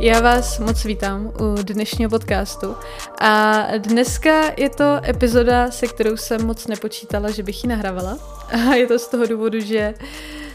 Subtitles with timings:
[0.00, 2.76] Já vás moc vítám u dnešního podcastu.
[3.20, 8.18] A dneska je to epizoda, se kterou jsem moc nepočítala, že bych ji nahrávala.
[8.52, 9.94] A je to z toho důvodu, že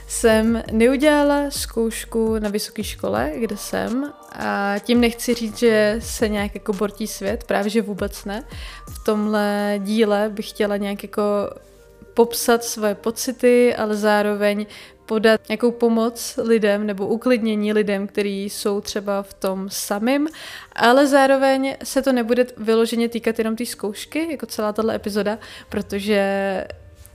[0.08, 4.14] jsem neudělala zkoušku na vysoké škole, kde jsem.
[4.32, 8.44] A tím nechci říct, že se nějak jako bortí svět, právě že vůbec ne.
[8.90, 11.24] V tomhle díle bych chtěla nějak jako
[12.14, 14.66] popsat svoje pocity, ale zároveň
[15.06, 20.28] podat nějakou pomoc lidem nebo uklidnění lidem, kteří jsou třeba v tom samým,
[20.76, 25.38] ale zároveň se to nebude vyloženě týkat jenom té zkoušky, jako celá tato epizoda,
[25.70, 26.24] protože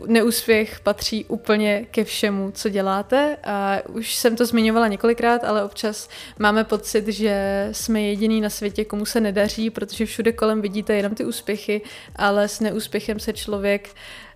[0.07, 3.37] neúspěch patří úplně ke všemu, co děláte.
[3.45, 6.09] A už jsem to zmiňovala několikrát, ale občas
[6.39, 11.15] máme pocit, že jsme jediný na světě, komu se nedaří, protože všude kolem vidíte jenom
[11.15, 11.81] ty úspěchy,
[12.17, 14.28] ale s neúspěchem se člověk uh,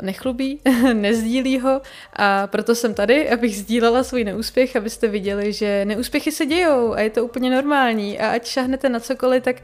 [0.00, 0.60] nechlubí,
[0.92, 1.80] nezdílí ho.
[2.12, 7.00] A proto jsem tady, abych sdílela svůj neúspěch, abyste viděli, že neúspěchy se dějou a
[7.00, 8.18] je to úplně normální.
[8.18, 9.56] A ať šahnete na cokoliv, tak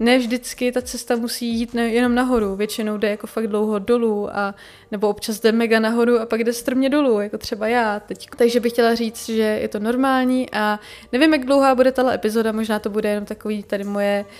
[0.00, 4.54] ne vždycky ta cesta musí jít jenom nahoru, většinou jde jako fakt dlouho dolů a
[4.90, 8.28] nebo občas jde mega nahoru a pak jde strmě dolů, jako třeba já teď.
[8.36, 10.80] Takže bych chtěla říct, že je to normální a
[11.12, 14.34] nevím, jak dlouhá bude tato epizoda, možná to bude jenom takový tady moje uh,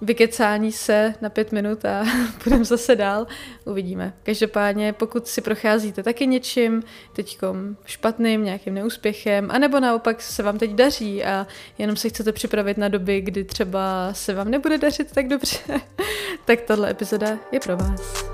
[0.00, 2.04] vykecání se na pět minut a
[2.44, 3.26] půjdeme zase dál.
[3.64, 4.12] Uvidíme.
[4.22, 6.82] Každopádně, pokud si procházíte taky něčím,
[7.12, 11.46] teďkom špatným, nějakým neúspěchem, anebo naopak se vám teď daří a
[11.78, 15.58] jenom se chcete připravit na doby, kdy třeba se vám nebude dařit tak dobře,
[16.44, 18.27] tak tahle epizoda je pro vás.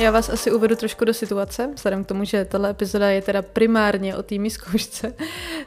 [0.00, 3.42] Já vás asi uvedu trošku do situace, vzhledem k tomu, že tato epizoda je teda
[3.42, 5.16] primárně o týmí zkoušce.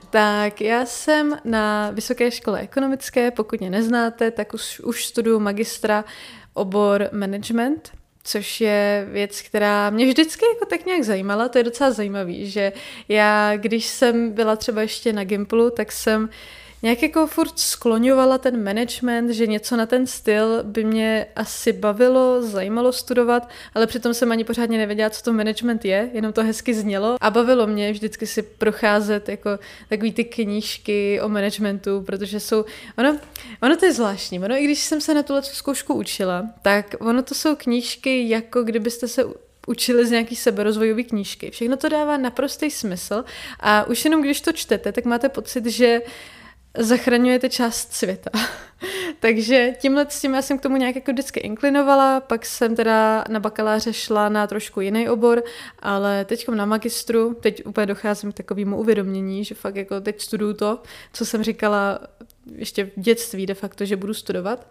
[0.10, 6.06] Tak já jsem na Vysoké škole ekonomické, pokud mě neznáte, tak už, už studuju magistra
[6.54, 7.92] obor management,
[8.24, 12.74] což je věc, která mě vždycky jako tak nějak zajímala, to je docela zajímavý, že
[13.08, 16.30] já, když jsem byla třeba ještě na Gimplu, tak jsem uh,
[16.84, 22.42] nějak jako furt skloňovala ten management, že něco na ten styl by mě asi bavilo,
[22.42, 26.74] zajímalo studovat, ale přitom jsem ani pořádně nevěděla, co to management je, jenom to hezky
[26.74, 29.50] znělo a bavilo mě vždycky si procházet jako
[29.90, 32.66] takový ty knížky o managementu, protože jsou,
[32.98, 33.18] ono,
[33.62, 37.24] ono to je zvláštní, ono i když jsem se na tuhle zkoušku učila, tak ono
[37.24, 39.26] to jsou knížky, jako kdybyste se
[39.68, 41.52] učili z nějaký seberozvojové knížky.
[41.52, 43.24] Všechno to dává naprostý smysl
[43.60, 46.02] a už jenom když to čtete, tak máte pocit, že
[46.78, 48.30] zachraňujete část světa.
[49.20, 53.24] Takže tímhle s tím já jsem k tomu nějak jako vždycky inklinovala, pak jsem teda
[53.30, 55.44] na bakaláře šla na trošku jiný obor,
[55.80, 60.54] ale teď na magistru, teď úplně docházím k takovému uvědomění, že fakt jako teď studuju
[60.54, 60.82] to,
[61.14, 62.00] co jsem říkala
[62.56, 64.68] ještě v dětství de facto, že budu studovat.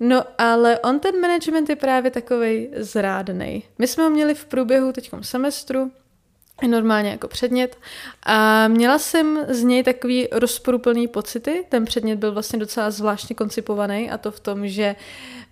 [0.00, 3.62] No ale on ten management je právě takovej zrádnej.
[3.78, 5.90] My jsme ho měli v průběhu teď semestru,
[6.62, 7.78] normálně jako předmět
[8.22, 11.64] a měla jsem z něj takový rozporuplný pocity.
[11.68, 14.96] Ten předmět byl vlastně docela zvláštně koncipovaný a to v tom, že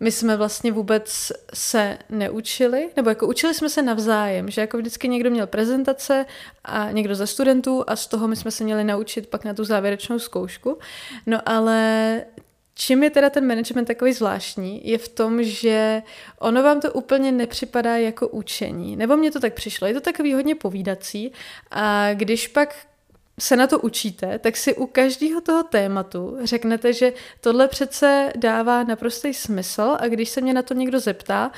[0.01, 5.09] my jsme vlastně vůbec se neučili, nebo jako učili jsme se navzájem, že jako vždycky
[5.09, 6.27] někdo měl prezentace
[6.65, 9.65] a někdo ze studentů a z toho my jsme se měli naučit pak na tu
[9.65, 10.79] závěrečnou zkoušku.
[11.27, 12.23] No ale
[12.75, 16.03] Čím je teda ten management takový zvláštní, je v tom, že
[16.39, 18.97] ono vám to úplně nepřipadá jako učení.
[18.97, 19.87] Nebo mně to tak přišlo.
[19.87, 21.33] Je to takový hodně povídací
[21.71, 22.77] a když pak
[23.41, 28.83] se na to učíte, tak si u každého toho tématu řeknete, že tohle přece dává
[28.83, 31.51] naprostý smysl a když se mě na to někdo zeptá,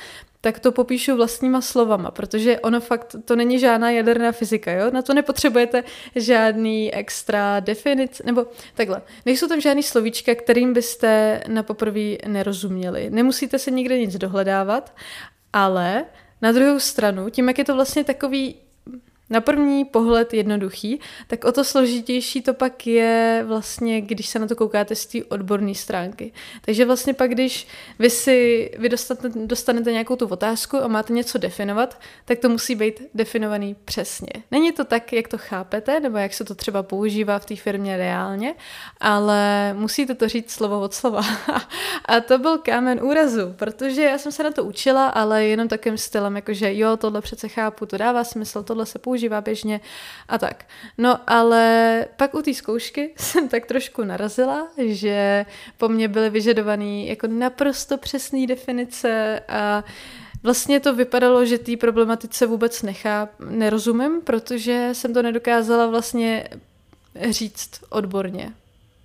[0.45, 4.91] tak to popíšu vlastníma slovama, protože ono fakt, to není žádná jaderná fyzika, jo?
[4.91, 5.83] Na to nepotřebujete
[6.15, 8.45] žádný extra definice, nebo
[8.75, 9.01] takhle.
[9.25, 13.09] Nejsou tam žádný slovíčka, kterým byste na poprvé nerozuměli.
[13.09, 14.95] Nemusíte se nikde nic dohledávat,
[15.53, 16.05] ale
[16.41, 18.55] na druhou stranu, tím, jak je to vlastně takový
[19.29, 24.47] na první pohled jednoduchý, tak o to složitější to pak je vlastně, když se na
[24.47, 26.33] to koukáte z té odborné stránky.
[26.61, 27.67] Takže vlastně pak, když
[27.99, 32.75] vy si vy dostanete, dostanete nějakou tu otázku a máte něco definovat, tak to musí
[32.75, 34.29] být definovaný přesně.
[34.51, 37.97] Není to tak, jak to chápete, nebo jak se to třeba používá v té firmě
[37.97, 38.55] reálně,
[38.99, 41.21] ale musíte to říct slovo od slova.
[42.05, 45.97] a to byl kámen úrazu, protože já jsem se na to učila, ale jenom takým
[45.97, 49.81] stylem, jakože jo, tohle přece chápu, to dává smysl, tohle se používá používá běžně
[50.27, 50.65] a tak.
[50.97, 55.45] No ale pak u té zkoušky jsem tak trošku narazila, že
[55.77, 59.83] po mně byly vyžadované jako naprosto přesné definice a
[60.43, 66.47] Vlastně to vypadalo, že té problematice vůbec nechá, nerozumím, protože jsem to nedokázala vlastně
[67.29, 68.53] říct odborně.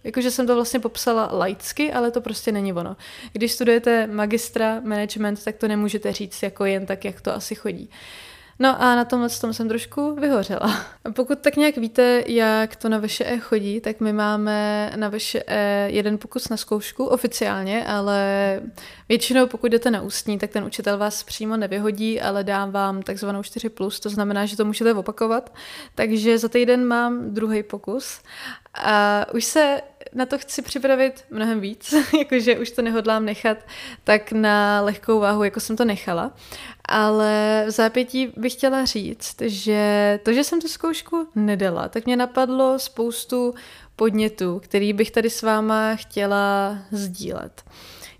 [0.05, 2.97] Jakože jsem to vlastně popsala laicky, ale to prostě není ono.
[3.33, 7.91] Když studujete magistra management, tak to nemůžete říct jako jen tak, jak to asi chodí.
[8.63, 10.77] No a na tomhle tom jsem trošku vyhořela.
[11.15, 16.19] Pokud tak nějak víte, jak to na VŠE chodí, tak my máme na VŠE jeden
[16.19, 18.61] pokus na zkoušku oficiálně, ale
[19.09, 23.41] většinou pokud jdete na ústní, tak ten učitel vás přímo nevyhodí, ale dám vám takzvanou
[23.41, 25.55] 4+, to znamená, že to můžete opakovat.
[25.95, 28.21] Takže za týden mám druhý pokus
[28.75, 29.81] a už se
[30.15, 33.59] na to chci připravit mnohem víc, jakože už to nehodlám nechat
[34.05, 36.33] tak na lehkou váhu, jako jsem to nechala.
[36.85, 42.17] Ale v zápětí bych chtěla říct, že to, že jsem tu zkoušku nedala, tak mě
[42.17, 43.55] napadlo spoustu
[43.97, 47.63] podnětů, který bych tady s váma chtěla sdílet.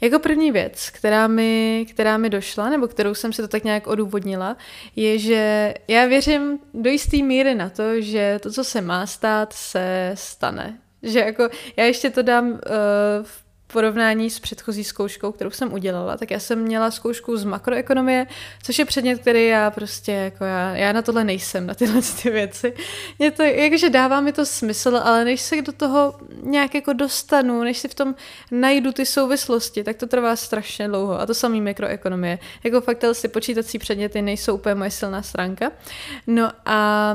[0.01, 3.87] Jako první věc, která mi, která mi došla, nebo kterou jsem si to tak nějak
[3.87, 4.57] odůvodnila,
[4.97, 9.53] je, že já věřím do jisté míry na to, že to, co se má stát,
[9.53, 10.79] se stane.
[11.03, 12.59] Že jako já ještě to dám uh,
[13.23, 18.27] v porovnání s předchozí zkouškou, kterou jsem udělala, tak já jsem měla zkoušku z makroekonomie,
[18.63, 22.31] což je předmět, který já prostě, jako já, já na tohle nejsem, na tyhle ty
[22.31, 22.75] věci.
[23.19, 27.63] Je to, jakože dává mi to smysl, ale než se do toho nějak jako dostanu,
[27.63, 28.15] než si v tom
[28.51, 31.21] najdu ty souvislosti, tak to trvá strašně dlouho.
[31.21, 32.39] A to samý mikroekonomie.
[32.65, 35.71] Jako fakt si počítací předměty nejsou úplně moje silná stránka.
[36.27, 37.15] No a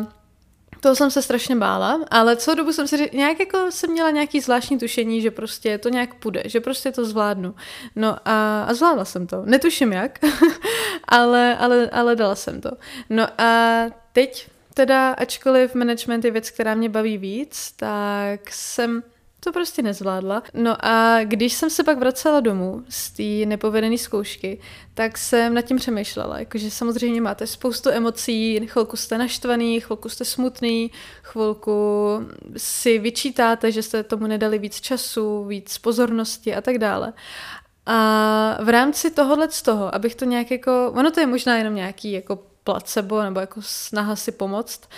[0.86, 4.40] toho jsem se strašně bála, ale celou dobu jsem si nějak jako jsem měla nějaký
[4.40, 7.56] zvláštní tušení, že prostě to nějak půjde, že prostě to zvládnu.
[7.96, 9.42] No a, a zvládla jsem to.
[9.46, 10.20] Netuším jak,
[11.08, 12.72] ale, ale, ale dala jsem to.
[13.10, 13.82] No a
[14.14, 19.04] teď teda, ačkoliv management je věc, která mě baví víc, tak jsem
[19.46, 20.44] to prostě nezvládla.
[20.54, 24.60] No a když jsem se pak vracela domů z té nepovedené zkoušky,
[24.94, 26.40] tak jsem nad tím přemýšlela.
[26.40, 30.92] Jakože samozřejmě máte spoustu emocí, chvilku jste naštvaný, chvilku jste smutný,
[31.24, 31.76] chvilku
[32.58, 37.14] si vyčítáte, že jste tomu nedali víc času, víc pozornosti a tak dále.
[37.86, 41.76] A v rámci tohohle z toho, abych to nějak jako, ono to je možná jenom
[41.76, 44.90] nějaký jako placebo nebo jako snaha si pomoct,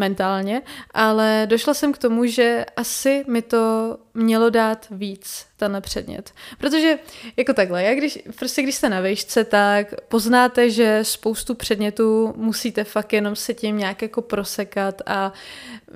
[0.00, 0.62] mentálně,
[0.94, 6.32] ale došla jsem k tomu, že asi mi to mělo dát víc, tenhle předmět.
[6.58, 6.98] Protože
[7.36, 12.84] jako takhle, jak když, prostě když jste na výšce, tak poznáte, že spoustu předmětů musíte
[12.84, 15.32] fakt jenom se tím nějak jako prosekat a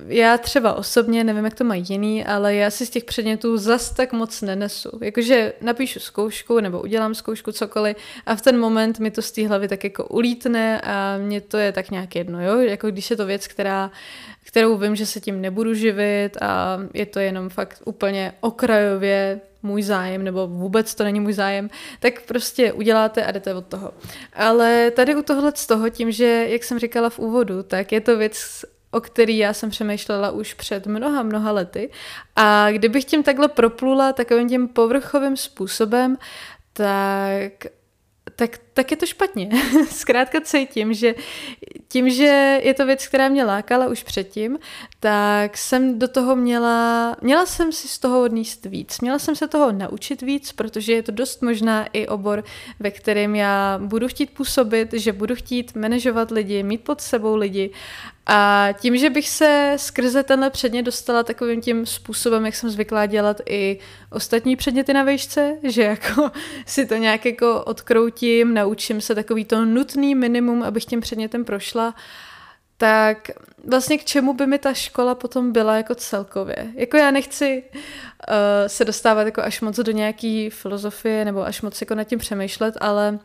[0.06, 3.90] já třeba osobně, nevím, jak to mají jiný, ale já si z těch předmětů zas
[3.90, 4.98] tak moc nenesu.
[5.00, 7.96] Jakože napíšu zkoušku nebo udělám zkoušku cokoliv
[8.26, 11.56] a v ten moment mi to z té hlavy tak jako ulítne a mně to
[11.56, 12.60] je tak nějak jedno, jo?
[12.60, 13.90] Jako když je to věc, která
[14.44, 19.82] kterou vím, že se tím nebudu živit a je to jenom fakt úplně okrajově můj
[19.82, 21.70] zájem, nebo vůbec to není můj zájem,
[22.00, 23.94] tak prostě uděláte a jdete od toho.
[24.32, 28.00] Ale tady u tohle z toho, tím, že, jak jsem říkala v úvodu, tak je
[28.00, 31.90] to věc, o který já jsem přemýšlela už před mnoha, mnoha lety.
[32.36, 36.16] A kdybych tím takhle proplula takovým tím povrchovým způsobem,
[36.72, 37.52] tak
[38.36, 39.50] tak, tak je to špatně.
[39.90, 41.14] Zkrátka cítím, že
[41.88, 44.58] tím, že je to věc, která mě lákala už předtím,
[45.00, 49.00] tak jsem do toho měla, měla jsem si z toho odníst víc.
[49.00, 52.44] Měla jsem se toho naučit víc, protože je to dost možná i obor,
[52.80, 57.70] ve kterém já budu chtít působit, že budu chtít manažovat lidi, mít pod sebou lidi
[58.26, 63.06] a tím, že bych se skrze tenhle předmět dostala takovým tím způsobem, jak jsem zvyklá
[63.06, 63.78] dělat i
[64.10, 66.30] ostatní předměty na vejšce, že jako
[66.66, 71.94] si to nějak jako odkroutím, naučím se takový to nutný minimum, abych tím předmětem prošla,
[72.76, 73.30] tak
[73.68, 76.72] vlastně k čemu by mi ta škola potom byla jako celkově.
[76.74, 77.80] Jako já nechci uh,
[78.66, 82.76] se dostávat jako až moc do nějaký filozofie nebo až moc jako nad tím přemýšlet,
[82.80, 83.18] ale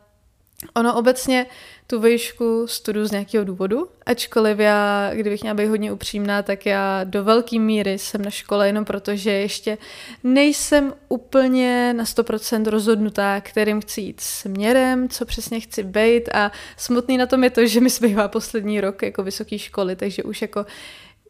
[0.74, 1.46] ono obecně
[1.88, 7.04] tu výšku studuju z nějakého důvodu, ačkoliv já, kdybych měla být hodně upřímná, tak já
[7.04, 9.78] do velké míry jsem na škole jenom proto, že ještě
[10.24, 16.30] nejsem úplně na 100% rozhodnutá, kterým chci jít směrem, co přesně chci být.
[16.34, 20.24] A smutný na tom je to, že mi zbývá poslední rok jako vysoké školy, takže
[20.24, 20.66] už jako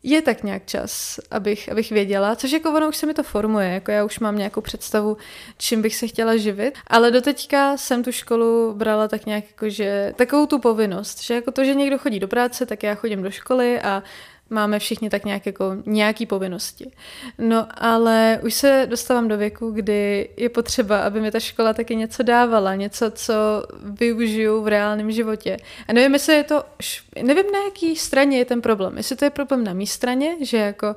[0.03, 3.69] je tak nějak čas, abych, abych věděla, což jako ono už se mi to formuje,
[3.69, 5.17] jako já už mám nějakou představu,
[5.57, 10.13] čím bych se chtěla živit, ale doteďka jsem tu školu brala tak nějak jako, že
[10.15, 13.31] takovou tu povinnost, že jako to, že někdo chodí do práce, tak já chodím do
[13.31, 14.03] školy a
[14.49, 16.91] máme všichni tak nějak jako nějaký povinnosti.
[17.37, 21.95] No ale už se dostávám do věku, kdy je potřeba, aby mi ta škola taky
[21.95, 23.33] něco dávala, něco, co
[23.83, 25.57] využiju v reálném životě.
[25.87, 26.63] A nevím, jestli je to,
[27.21, 28.97] nevím na jaký straně je ten problém.
[28.97, 30.95] Jestli to je problém na mé straně, že jako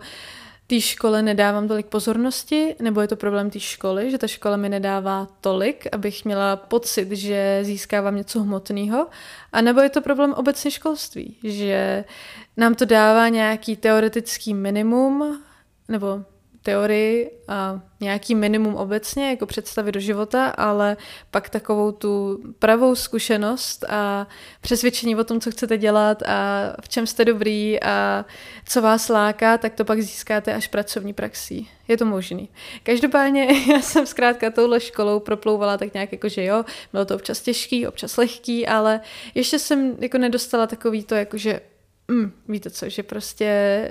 [0.67, 4.69] té škole nedávám tolik pozornosti, nebo je to problém té školy, že ta škola mi
[4.69, 9.07] nedává tolik, abych měla pocit, že získávám něco hmotného,
[9.53, 12.05] a nebo je to problém obecně školství, že
[12.57, 15.43] nám to dává nějaký teoretický minimum,
[15.89, 16.25] nebo
[16.63, 20.97] teorii a nějaký minimum obecně, jako představy do života, ale
[21.31, 24.27] pak takovou tu pravou zkušenost a
[24.61, 28.25] přesvědčení o tom, co chcete dělat a v čem jste dobrý a
[28.69, 31.69] co vás láká, tak to pak získáte až pracovní praxí.
[31.89, 32.49] Je to možný.
[32.83, 37.41] Každopádně já jsem zkrátka touhle školou proplouvala tak nějak jako, že jo, bylo to občas
[37.41, 39.01] těžký, občas lehký, ale
[39.35, 41.61] ještě jsem jako nedostala takový to, jako že
[42.09, 43.91] mm, víte co, že prostě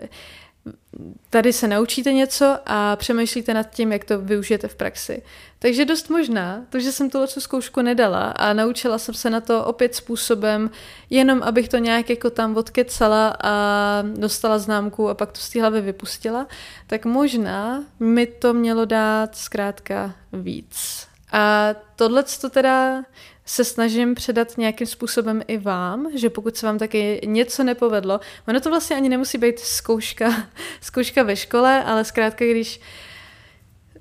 [1.29, 5.23] tady se naučíte něco a přemýšlíte nad tím, jak to využijete v praxi.
[5.59, 9.65] Takže dost možná, to, že jsem tuhle zkoušku nedala a naučila jsem se na to
[9.65, 10.69] opět způsobem,
[11.09, 15.59] jenom abych to nějak jako tam odkecala a dostala známku a pak to z té
[15.59, 16.47] hlavy vypustila,
[16.87, 21.10] tak možná mi to mělo dát zkrátka víc.
[21.31, 23.03] A tohle to teda
[23.45, 28.59] se snažím předat nějakým způsobem i vám, že pokud se vám taky něco nepovedlo, ono
[28.59, 30.47] to vlastně ani nemusí být zkouška,
[30.81, 32.79] zkouška ve škole, ale zkrátka, když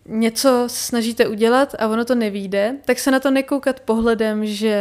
[0.06, 4.76] něco snažíte udělat a ono to nevíde, tak se na to nekoukat pohledem, že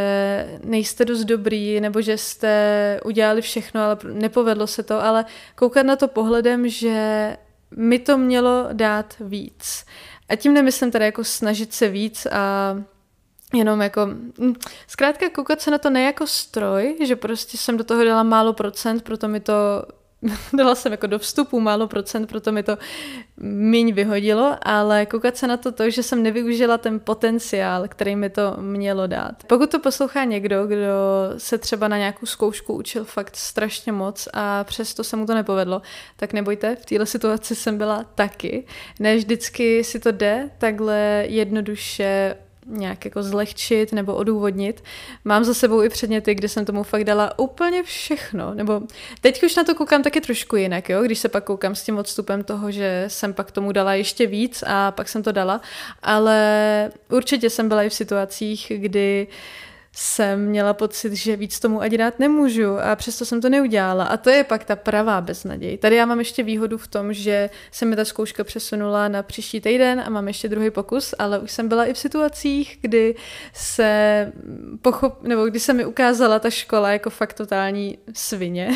[0.64, 5.26] nejste dost dobrý nebo že jste udělali všechno, ale nepovedlo se to, ale
[5.56, 7.38] koukat na to pohledem, že
[7.76, 9.86] mi to mělo dát víc.
[10.30, 12.76] A tím nemyslím teda jako snažit se víc a
[13.54, 14.06] jenom jako,
[14.40, 14.54] hm,
[14.88, 18.54] zkrátka koukat se na to ne jako stroj, že prostě jsem do toho dala málo
[18.54, 19.54] procent, proto mi to
[20.58, 22.78] dala jsem jako do vstupu málo procent, proto mi to
[23.38, 28.30] míň vyhodilo, ale koukat se na to to, že jsem nevyužila ten potenciál, který mi
[28.30, 29.44] to mělo dát.
[29.48, 30.88] Pokud to poslouchá někdo, kdo
[31.38, 35.82] se třeba na nějakou zkoušku učil fakt strašně moc a přesto se mu to nepovedlo,
[36.16, 38.66] tak nebojte, v této situaci jsem byla taky.
[39.00, 42.36] Ne vždycky si to jde takhle jednoduše
[42.70, 44.84] nějak jako zlehčit nebo odůvodnit.
[45.26, 48.54] Mám za sebou i předměty, kde jsem tomu fakt dala úplně všechno.
[48.54, 48.82] Nebo
[49.22, 51.04] teď už na to koukám taky trošku jinak, jo?
[51.04, 54.64] když se pak koukám s tím odstupem toho, že jsem pak tomu dala ještě víc
[54.68, 55.62] a pak jsem to dala.
[56.04, 59.36] Ale určitě jsem byla i v situacích, kdy uh,
[60.02, 64.06] jsem měla pocit, že víc tomu ať dát nemůžu a přesto jsem to neudělala.
[64.06, 65.78] A to je pak ta pravá beznaděj.
[65.78, 69.62] Tady já mám ještě výhodu v tom, že se mi ta zkouška přesunula na příští
[69.62, 73.16] týden a mám ještě druhý pokus, ale už jsem byla i v situacích, kdy
[73.54, 74.32] se
[74.82, 78.72] pochop, nebo kdy se mi ukázala ta škola jako fakt totální svině.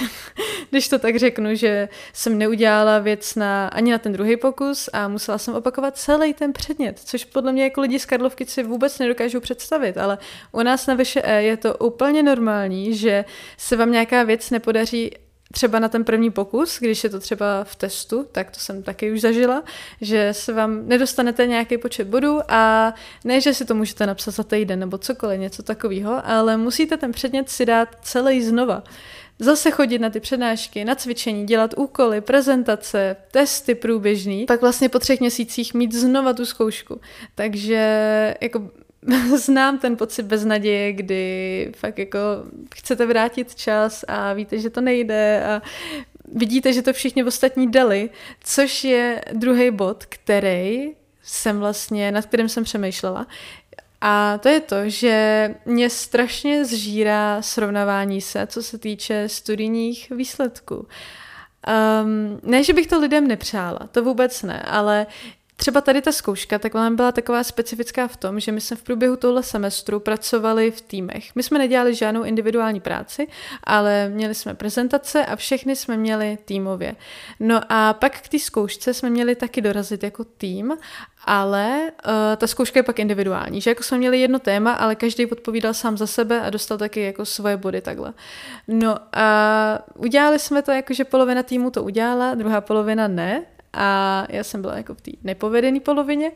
[0.73, 5.07] Když to tak řeknu, že jsem neudělala věc na, ani na ten druhý pokus a
[5.07, 8.99] musela jsem opakovat celý ten předmět, což podle mě jako lidi z Karlovky si vůbec
[8.99, 10.17] nedokážou představit, ale
[10.51, 13.25] u nás na VŠE je to úplně normální, že
[13.57, 15.11] se vám nějaká věc nepodaří
[15.51, 19.11] třeba na ten první pokus, když je to třeba v testu, tak to jsem taky
[19.11, 19.63] už zažila,
[20.01, 24.43] že se vám nedostanete nějaký počet bodů a ne, že si to můžete napsat za
[24.43, 28.83] týden nebo cokoliv, něco takového, ale musíte ten předmět si dát celý znova.
[29.43, 34.99] Zase chodit na ty přednášky, na cvičení, dělat úkoly, prezentace, testy průběžný, pak vlastně po
[34.99, 37.01] třech měsících mít znova tu zkoušku.
[37.35, 38.69] Takže jako
[39.37, 42.19] znám ten pocit beznaděje, kdy fakt jako
[42.75, 45.61] chcete vrátit čas a víte, že to nejde a
[46.35, 48.09] vidíte, že to všichni ostatní dali,
[48.43, 50.91] což je druhý bod, který
[51.23, 53.27] jsem vlastně, nad kterým jsem přemýšlela.
[54.05, 60.75] A to je to, že mě strašně zžírá srovnávání se, co se týče studijních výsledků.
[60.75, 65.07] Um, ne, že bych to lidem nepřála, to vůbec ne, ale
[65.55, 68.83] Třeba tady ta zkouška, tak ona byla taková specifická v tom, že my jsme v
[68.83, 71.35] průběhu tohle semestru pracovali v týmech.
[71.35, 73.27] My jsme nedělali žádnou individuální práci,
[73.63, 76.95] ale měli jsme prezentace a všechny jsme měli týmově.
[77.39, 80.77] No a pak k té zkoušce jsme měli taky dorazit jako tým,
[81.25, 85.25] ale uh, ta zkouška je pak individuální, že jako jsme měli jedno téma, ale každý
[85.25, 88.13] odpovídal sám za sebe a dostal taky jako svoje body takhle.
[88.67, 94.25] No a udělali jsme to jako, že polovina týmu to udělala, druhá polovina ne, a
[94.29, 96.31] já jsem byla jako v té nepovedené polovině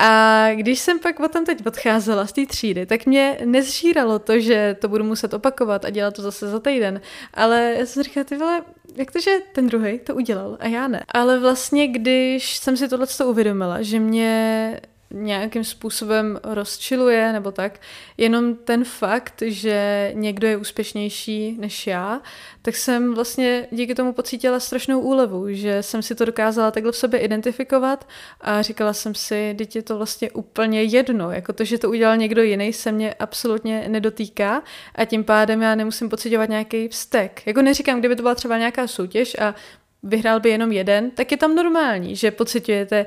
[0.00, 4.40] a když jsem pak o tom teď odcházela z té třídy, tak mě nezžíralo to,
[4.40, 7.00] že to budu muset opakovat a dělat to zase za týden,
[7.34, 8.62] ale já jsem říkala, ty vole,
[8.96, 11.02] jak to, že ten druhý to udělal a já ne.
[11.08, 14.80] Ale vlastně, když jsem si tohle uvědomila, že mě
[15.10, 17.80] nějakým způsobem rozčiluje nebo tak,
[18.16, 22.20] jenom ten fakt, že někdo je úspěšnější než já,
[22.62, 26.96] tak jsem vlastně díky tomu pocítila strašnou úlevu, že jsem si to dokázala takhle v
[26.96, 28.08] sobě identifikovat
[28.40, 32.16] a říkala jsem si, teď je to vlastně úplně jedno, jako to, že to udělal
[32.16, 34.62] někdo jiný, se mě absolutně nedotýká
[34.94, 37.42] a tím pádem já nemusím pocitovat nějaký vztek.
[37.46, 39.54] Jako neříkám, kdyby to byla třeba nějaká soutěž a
[40.02, 43.06] vyhrál by jenom jeden, tak je tam normální, že pocitujete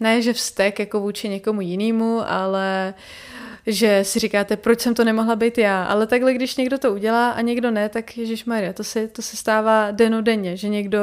[0.00, 2.94] ne, že vztek jako vůči někomu jinému, ale
[3.66, 5.84] že si říkáte, proč jsem to nemohla být já.
[5.84, 9.22] Ale takhle, když někdo to udělá a někdo ne, tak Ježíš Maria, to se, to
[9.22, 11.00] se stává denodenně, že někdo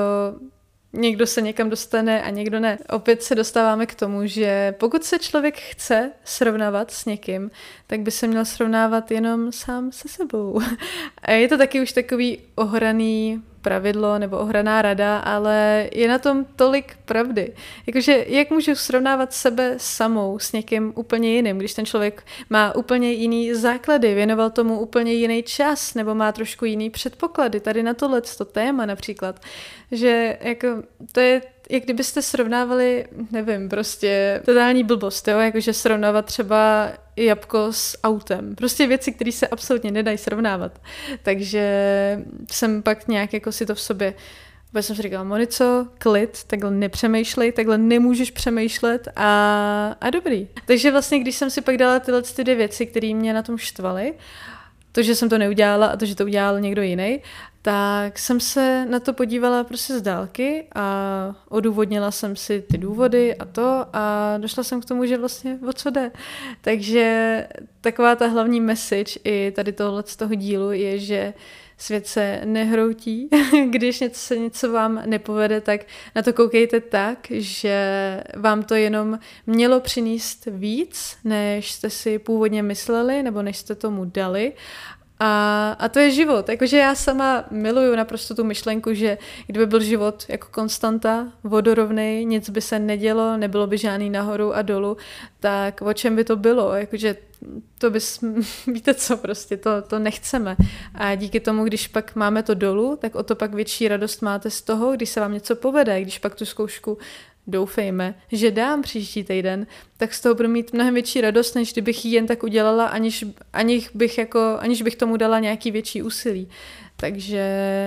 [0.93, 2.77] někdo se někam dostane a někdo ne.
[2.89, 7.51] Opět se dostáváme k tomu, že pokud se člověk chce srovnávat s někým,
[7.87, 10.61] tak by se měl srovnávat jenom sám se sebou.
[11.21, 16.45] A je to taky už takový ohraný pravidlo nebo ohraná rada, ale je na tom
[16.55, 17.53] tolik pravdy.
[17.87, 23.11] Jakože jak můžu srovnávat sebe samou s někým úplně jiným, když ten člověk má úplně
[23.11, 27.59] jiný základy, věnoval tomu úplně jiný čas nebo má trošku jiný předpoklady.
[27.59, 29.39] Tady na tohle to téma například,
[29.91, 30.67] že jako
[31.11, 36.89] to je jak kdybyste srovnávali, nevím, prostě totální blbost, jo, jakože srovnávat třeba
[37.25, 38.55] jabko s autem.
[38.55, 40.81] Prostě věci, které se absolutně nedají srovnávat.
[41.23, 41.63] Takže
[42.51, 44.13] jsem pak nějak jako si to v sobě
[44.73, 50.47] Vůbec jsem si říkala, Monico, klid, takhle nepřemýšlej, takhle nemůžeš přemýšlet a, a dobrý.
[50.65, 53.57] Takže vlastně, když jsem si pak dala tyhle ty dvě věci, které mě na tom
[53.57, 54.13] štvaly,
[54.91, 57.21] to, že jsem to neudělala a to, že to udělal někdo jiný,
[57.61, 63.35] tak jsem se na to podívala prostě z dálky a odůvodnila jsem si ty důvody
[63.35, 66.11] a to a došla jsem k tomu, že vlastně o co jde.
[66.61, 67.47] Takže
[67.81, 71.33] taková ta hlavní message i tady tohle z toho dílu je, že
[71.77, 73.29] svět se nehroutí.
[73.69, 75.81] Když něco se něco vám nepovede, tak
[76.15, 77.77] na to koukejte tak, že
[78.35, 84.05] vám to jenom mělo přinést víc, než jste si původně mysleli, nebo než jste tomu
[84.05, 84.53] dali
[85.19, 86.49] a, a to je život.
[86.49, 92.49] Jakože já sama miluju naprosto tu myšlenku, že kdyby byl život jako konstanta, vodorovný, nic
[92.49, 94.97] by se nedělo, nebylo by žádný nahoru a dolů,
[95.39, 96.73] tak o čem by to bylo?
[96.73, 97.15] Jakože
[97.77, 98.19] to bys,
[98.67, 100.55] víte co, prostě to, to nechceme.
[100.95, 104.49] A díky tomu, když pak máme to dolů, tak o to pak větší radost máte
[104.49, 106.97] z toho, když se vám něco povede, když pak tu zkoušku
[107.51, 112.05] doufejme, že dám příští týden, tak z toho budu mít mnohem větší radost, než kdybych
[112.05, 116.49] ji jen tak udělala, aniž, aniž, bych, jako, aniž bych tomu dala nějaký větší úsilí.
[116.99, 117.43] Takže,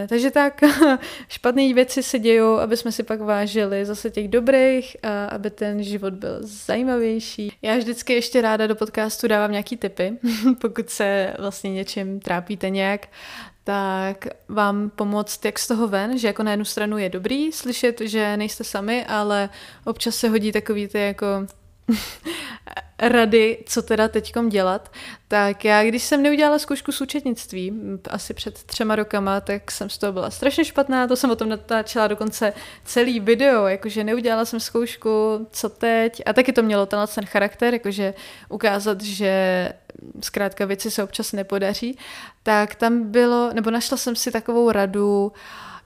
[0.08, 0.60] takže tak,
[1.28, 5.82] špatné věci se dějou, aby jsme si pak vážili zase těch dobrých a aby ten
[5.82, 7.52] život byl zajímavější.
[7.62, 10.12] Já vždycky ještě ráda do podcastu dávám nějaký tipy,
[10.60, 13.08] pokud se vlastně něčím trápíte nějak,
[13.64, 18.00] tak vám pomoct jak z toho ven, že jako na jednu stranu je dobrý slyšet,
[18.00, 19.48] že nejste sami, ale
[19.84, 21.26] občas se hodí takový ty jako
[22.98, 24.92] rady, co teda teďkom dělat,
[25.28, 27.72] tak já, když jsem neudělala zkoušku s účetnictví,
[28.10, 31.48] asi před třema rokama, tak jsem z toho byla strašně špatná, to jsem o tom
[31.48, 32.52] natáčela dokonce
[32.84, 37.74] celý video, jakože neudělala jsem zkoušku, co teď, a taky to mělo tenhle ten charakter,
[37.74, 38.14] jakože
[38.48, 39.68] ukázat, že
[40.20, 41.98] zkrátka věci se občas nepodaří,
[42.42, 45.32] tak tam bylo, nebo našla jsem si takovou radu, uh,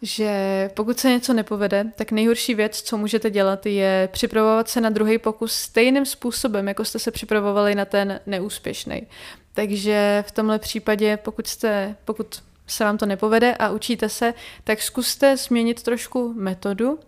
[0.03, 4.91] že pokud se něco nepovede, tak nejhorší věc, co můžete dělat, je připravovat se na
[4.91, 9.07] druhý pokus stejným způsobem, jako jste se připravovali na ten neúspěšný.
[9.55, 14.83] Takže v tomhle případě, pokud, jste, pokud se vám to nepovede a učíte se, tak
[14.83, 16.99] zkuste změnit trošku metodu.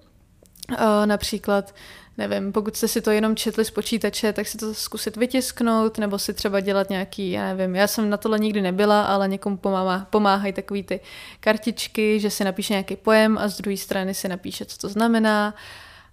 [1.05, 1.75] Například
[2.19, 6.19] nevím, pokud jste si to jenom četli z počítače, tak si to zkusit vytisknout, nebo
[6.19, 10.07] si třeba dělat nějaký, já nevím, já jsem na tohle nikdy nebyla, ale někomu pomáhá,
[10.11, 11.01] pomáhají takový ty
[11.41, 15.55] kartičky, že si napíše nějaký pojem a z druhé strany si napíše, co to znamená.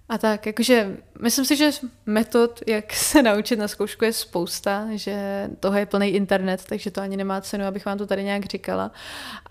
[0.09, 1.71] A tak, jakože myslím si, že
[2.05, 7.01] metod, jak se naučit na zkoušku je spousta, že toho je plný internet, takže to
[7.01, 8.91] ani nemá cenu, abych vám to tady nějak říkala.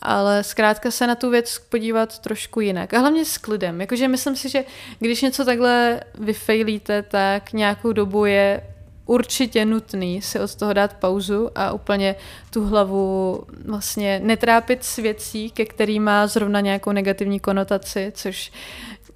[0.03, 2.95] Ale zkrátka se na tu věc podívat trošku jinak.
[2.95, 3.81] A hlavně s klidem.
[3.81, 4.65] Jakože myslím si, že
[4.99, 8.63] když něco takhle vyfejlíte, tak nějakou dobu je
[9.07, 12.17] určitě nutný si od toho dát pauzu a úplně
[12.51, 18.53] tu hlavu vlastně netrápit s věcí, ke který má zrovna nějakou negativní konotaci, což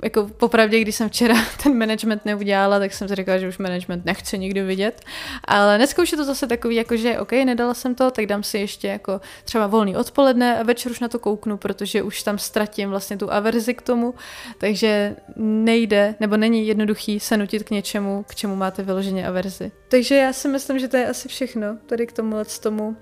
[0.03, 4.05] jako popravdě, když jsem včera ten management neudělala, tak jsem si říkala, že už management
[4.05, 5.01] nechci nikdy vidět.
[5.45, 8.43] Ale dneska už je to zase takový, jako že OK, nedala jsem to, tak dám
[8.43, 12.39] si ještě jako třeba volný odpoledne a večer už na to kouknu, protože už tam
[12.39, 14.15] ztratím vlastně tu averzi k tomu,
[14.59, 19.73] takže nejde, nebo není jednoduchý se nutit k něčemu, k čemu máte vyloženě averzi.
[19.89, 22.97] Takže já si myslím, že to je asi všechno tady k tomuhle tomu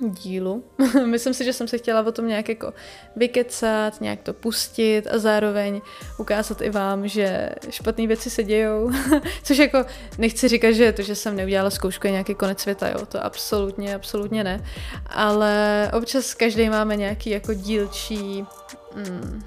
[0.00, 0.64] dílu.
[1.04, 2.74] Myslím si, že jsem se chtěla o tom nějak jako
[3.16, 5.80] vykecat, nějak to pustit a zároveň
[6.18, 8.90] ukázat i vám, že špatné věci se dějou.
[9.42, 9.84] Což jako
[10.18, 13.94] nechci říkat, že to, že jsem neudělala zkoušku je nějaký konec světa, jo, to absolutně,
[13.94, 14.64] absolutně ne.
[15.06, 18.44] Ale občas každý máme nějaký jako dílčí
[18.94, 19.42] mm,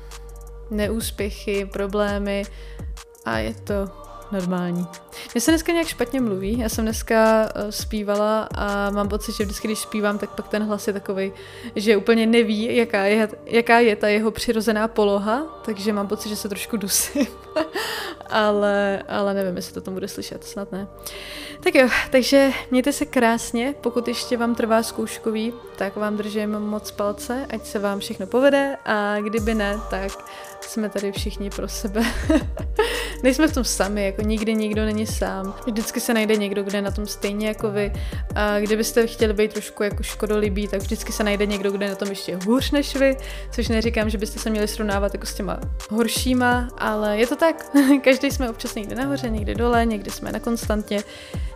[0.71, 2.43] neúspěchy, problémy
[3.25, 4.00] a je to
[4.31, 4.87] normální.
[5.33, 9.43] Mně se dneska nějak špatně mluví, já jsem dneska uh, zpívala a mám pocit, že
[9.43, 11.31] vždycky, když zpívám, tak pak ten hlas je takový,
[11.75, 16.35] že úplně neví, jaká je, jaká je ta jeho přirozená poloha, takže mám pocit, že
[16.35, 17.27] se trošku dusím.
[18.29, 20.87] ale, ale nevím, jestli to tam bude slyšet, snad ne.
[21.63, 26.91] Tak jo, takže mějte se krásně, pokud ještě vám trvá zkouškový, tak vám držím moc
[26.91, 30.11] palce, ať se vám všechno povede a kdyby ne, tak
[30.61, 32.03] jsme tady všichni pro sebe.
[33.23, 35.55] Nejsme v tom sami, jako nikdy nikdo není sám.
[35.65, 37.93] Vždycky se najde někdo, kde je na tom stejně jako vy.
[38.35, 41.95] A kdybyste chtěli být trošku jako škodolibí, tak vždycky se najde někdo, kde je na
[41.95, 43.17] tom ještě hůř než vy,
[43.51, 47.65] což neříkám, že byste se měli srovnávat jako s těma horšíma, ale je to tak.
[48.03, 51.03] Každý jsme občas někde nahoře, někde dole, někdy jsme na konstantně,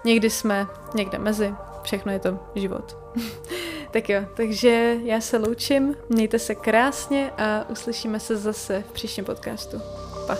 [0.06, 1.54] někdy jsme někde mezi.
[1.84, 2.98] Všechno je to život.
[3.92, 9.26] tak jo, takže já se loučím, mějte se krásně a uslyšíme se zase v příštím
[9.26, 9.82] podcastu.
[10.28, 10.38] Pa.